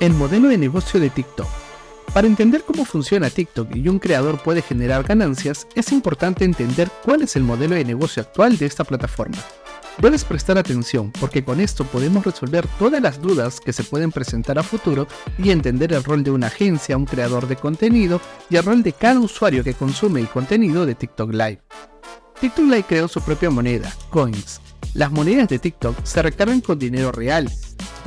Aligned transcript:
El 0.00 0.14
modelo 0.14 0.46
de 0.46 0.58
negocio 0.58 1.00
de 1.00 1.10
TikTok. 1.10 1.48
Para 2.14 2.28
entender 2.28 2.62
cómo 2.62 2.84
funciona 2.84 3.30
TikTok 3.30 3.74
y 3.74 3.88
un 3.88 3.98
creador 3.98 4.40
puede 4.40 4.62
generar 4.62 5.02
ganancias, 5.02 5.66
es 5.74 5.90
importante 5.90 6.44
entender 6.44 6.88
cuál 7.04 7.22
es 7.22 7.34
el 7.34 7.42
modelo 7.42 7.74
de 7.74 7.84
negocio 7.84 8.22
actual 8.22 8.56
de 8.58 8.66
esta 8.66 8.84
plataforma. 8.84 9.38
Debes 10.00 10.22
prestar 10.22 10.56
atención 10.56 11.10
porque 11.18 11.42
con 11.42 11.58
esto 11.58 11.84
podemos 11.84 12.24
resolver 12.24 12.68
todas 12.78 13.02
las 13.02 13.20
dudas 13.20 13.58
que 13.58 13.72
se 13.72 13.82
pueden 13.82 14.12
presentar 14.12 14.56
a 14.56 14.62
futuro 14.62 15.08
y 15.36 15.50
entender 15.50 15.92
el 15.92 16.04
rol 16.04 16.22
de 16.22 16.30
una 16.30 16.46
agencia, 16.46 16.96
un 16.96 17.04
creador 17.04 17.48
de 17.48 17.56
contenido 17.56 18.20
y 18.48 18.54
el 18.54 18.62
rol 18.62 18.84
de 18.84 18.92
cada 18.92 19.18
usuario 19.18 19.64
que 19.64 19.74
consume 19.74 20.20
el 20.20 20.28
contenido 20.28 20.86
de 20.86 20.94
TikTok 20.94 21.32
Live. 21.32 21.60
TikTok 22.40 22.66
Live 22.66 22.84
creó 22.88 23.08
su 23.08 23.20
propia 23.20 23.50
moneda, 23.50 23.92
Coins. 24.10 24.60
Las 24.94 25.10
monedas 25.10 25.48
de 25.48 25.58
TikTok 25.58 26.04
se 26.04 26.22
recargan 26.22 26.60
con 26.60 26.78
dinero 26.78 27.10
real 27.10 27.50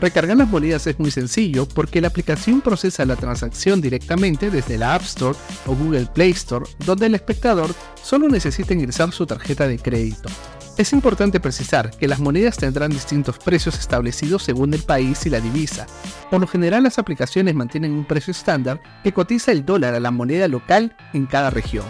Recargar 0.01 0.35
las 0.35 0.49
monedas 0.49 0.87
es 0.87 0.99
muy 0.99 1.11
sencillo 1.11 1.67
porque 1.67 2.01
la 2.01 2.07
aplicación 2.07 2.61
procesa 2.61 3.05
la 3.05 3.15
transacción 3.15 3.81
directamente 3.81 4.49
desde 4.49 4.79
la 4.79 4.95
App 4.95 5.03
Store 5.03 5.37
o 5.67 5.75
Google 5.75 6.07
Play 6.07 6.31
Store, 6.31 6.65
donde 6.87 7.05
el 7.05 7.13
espectador 7.13 7.69
solo 8.01 8.27
necesita 8.27 8.73
ingresar 8.73 9.11
su 9.11 9.27
tarjeta 9.27 9.67
de 9.67 9.77
crédito. 9.77 10.27
Es 10.75 10.91
importante 10.91 11.39
precisar 11.39 11.91
que 11.91 12.07
las 12.07 12.19
monedas 12.19 12.57
tendrán 12.57 12.89
distintos 12.89 13.37
precios 13.37 13.77
establecidos 13.77 14.41
según 14.41 14.73
el 14.73 14.81
país 14.81 15.23
y 15.27 15.29
la 15.29 15.39
divisa. 15.39 15.85
Por 16.31 16.41
lo 16.41 16.47
general 16.47 16.81
las 16.81 16.97
aplicaciones 16.97 17.53
mantienen 17.53 17.91
un 17.91 18.05
precio 18.05 18.31
estándar 18.31 18.81
que 19.03 19.13
cotiza 19.13 19.51
el 19.51 19.65
dólar 19.65 19.93
a 19.93 19.99
la 19.99 20.09
moneda 20.09 20.47
local 20.47 20.97
en 21.13 21.27
cada 21.27 21.51
región. 21.51 21.85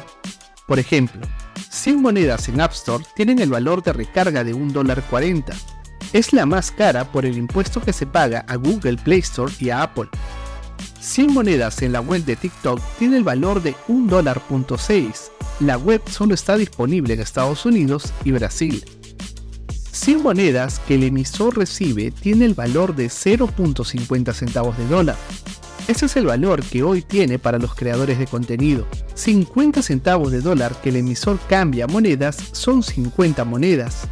Por 0.68 0.80
ejemplo, 0.80 1.22
100 1.70 2.02
monedas 2.02 2.50
en 2.50 2.60
App 2.60 2.74
Store 2.74 3.06
tienen 3.16 3.40
el 3.40 3.52
valor 3.52 3.82
de 3.84 3.94
recarga 3.94 4.44
de 4.44 4.54
$1.40 4.54 5.81
es 6.14 6.34
la 6.34 6.46
más 6.46 6.72
cara 6.72 7.06
por 7.12 7.26
el 7.26 7.38
impuesto 7.38 7.82
que 7.82 7.94
se 7.94 8.06
paga 8.06 8.46
a 8.48 8.56
Google 8.56 8.98
Play 8.98 9.20
Store 9.20 9.52
y 9.60 9.70
a 9.70 9.84
Apple. 9.84 10.10
100 11.00 11.34
monedas 11.34 11.82
en 11.82 11.94
la 11.94 12.02
web 12.02 12.24
de 12.26 12.36
TikTok 12.36 12.80
tiene 13.00 13.18
el 13.18 13.24
valor 13.24 13.62
de 13.62 13.76
$1.6. 13.88 15.32
La 15.62 15.78
web 15.78 16.02
solo 16.10 16.34
está 16.34 16.58
disponible 16.58 17.14
en 17.14 17.22
Estados 17.22 17.66
Unidos 17.66 18.14
y 18.24 18.32
Brasil. 18.32 18.84
100 19.92 20.24
monedas 20.24 20.80
que 20.88 20.96
el 20.96 21.04
emisor 21.04 21.58
recibe 21.58 22.12
tiene 22.12 22.46
el 22.46 22.54
valor 22.54 22.96
de 22.96 23.08
0.50 23.08 24.34
centavos 24.34 24.78
de 24.78 24.88
dólar. 24.88 25.18
Ese 25.88 26.06
es 26.06 26.16
el 26.16 26.26
valor 26.26 26.64
que 26.64 26.84
hoy 26.84 27.02
tiene 27.02 27.40
para 27.40 27.58
los 27.58 27.76
creadores 27.76 28.18
de 28.20 28.28
contenido. 28.28 28.88
50 29.16 29.82
centavos 29.82 30.32
de 30.32 30.42
dólar 30.42 30.80
que 30.82 30.90
el 30.90 30.98
emisor 30.98 31.40
cambia 31.50 31.88
monedas 31.88 32.38
son 32.52 32.84
50 32.84 33.44
monedas 33.46 34.08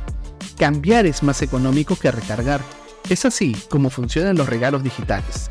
cambiar 0.60 1.06
es 1.06 1.24
más 1.24 1.42
económico 1.42 1.96
que 1.96 2.12
recargar. 2.12 2.62
Es 3.10 3.24
así 3.24 3.56
como 3.70 3.90
funcionan 3.90 4.38
los 4.38 4.50
regalos 4.50 4.84
digitales. 4.84 5.50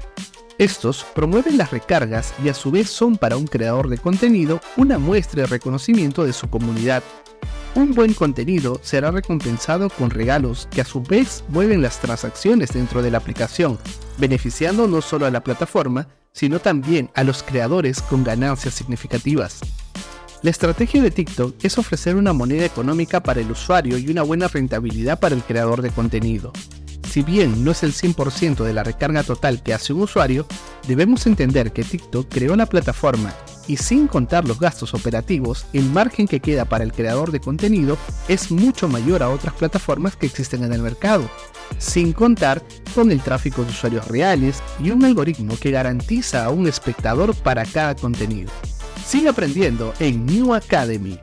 Estos 0.58 1.04
promueven 1.14 1.56
las 1.56 1.70
recargas 1.70 2.34
y 2.44 2.50
a 2.50 2.54
su 2.54 2.70
vez 2.70 2.90
son 2.90 3.16
para 3.16 3.38
un 3.38 3.46
creador 3.46 3.88
de 3.88 3.96
contenido 3.96 4.60
una 4.76 4.98
muestra 4.98 5.42
de 5.42 5.46
reconocimiento 5.46 6.24
de 6.24 6.34
su 6.34 6.50
comunidad. 6.50 7.02
Un 7.74 7.94
buen 7.94 8.12
contenido 8.12 8.80
será 8.82 9.10
recompensado 9.10 9.88
con 9.88 10.10
regalos 10.10 10.68
que 10.70 10.82
a 10.82 10.84
su 10.84 11.02
vez 11.02 11.42
mueven 11.48 11.80
las 11.80 12.00
transacciones 12.00 12.70
dentro 12.72 13.00
de 13.00 13.10
la 13.10 13.18
aplicación, 13.18 13.78
beneficiando 14.18 14.88
no 14.88 15.00
solo 15.00 15.26
a 15.26 15.30
la 15.30 15.42
plataforma, 15.42 16.08
sino 16.32 16.58
también 16.58 17.10
a 17.14 17.24
los 17.24 17.42
creadores 17.42 18.02
con 18.02 18.24
ganancias 18.24 18.74
significativas. 18.74 19.60
La 20.40 20.50
estrategia 20.50 21.02
de 21.02 21.10
TikTok 21.10 21.64
es 21.64 21.78
ofrecer 21.78 22.14
una 22.14 22.32
moneda 22.32 22.64
económica 22.64 23.20
para 23.20 23.40
el 23.40 23.50
usuario 23.50 23.98
y 23.98 24.08
una 24.08 24.22
buena 24.22 24.46
rentabilidad 24.46 25.18
para 25.18 25.34
el 25.34 25.42
creador 25.42 25.82
de 25.82 25.90
contenido. 25.90 26.52
Si 27.10 27.22
bien 27.22 27.64
no 27.64 27.72
es 27.72 27.82
el 27.82 27.92
100% 27.92 28.62
de 28.62 28.72
la 28.72 28.84
recarga 28.84 29.24
total 29.24 29.62
que 29.64 29.74
hace 29.74 29.92
un 29.92 30.02
usuario, 30.02 30.46
debemos 30.86 31.26
entender 31.26 31.72
que 31.72 31.82
TikTok 31.82 32.28
creó 32.28 32.54
la 32.54 32.66
plataforma 32.66 33.34
y 33.66 33.78
sin 33.78 34.06
contar 34.06 34.46
los 34.46 34.60
gastos 34.60 34.94
operativos, 34.94 35.66
el 35.72 35.90
margen 35.90 36.28
que 36.28 36.38
queda 36.38 36.64
para 36.64 36.84
el 36.84 36.92
creador 36.92 37.32
de 37.32 37.40
contenido 37.40 37.98
es 38.28 38.52
mucho 38.52 38.88
mayor 38.88 39.24
a 39.24 39.30
otras 39.30 39.54
plataformas 39.54 40.14
que 40.14 40.26
existen 40.26 40.62
en 40.62 40.72
el 40.72 40.82
mercado, 40.82 41.28
sin 41.78 42.12
contar 42.12 42.62
con 42.94 43.10
el 43.10 43.20
tráfico 43.20 43.64
de 43.64 43.70
usuarios 43.70 44.06
reales 44.06 44.62
y 44.82 44.90
un 44.90 45.04
algoritmo 45.04 45.58
que 45.58 45.72
garantiza 45.72 46.44
a 46.44 46.50
un 46.50 46.68
espectador 46.68 47.34
para 47.34 47.66
cada 47.66 47.96
contenido. 47.96 48.52
Sigue 49.08 49.30
aprendiendo 49.30 49.94
en 50.00 50.26
New 50.26 50.52
Academy. 50.52 51.18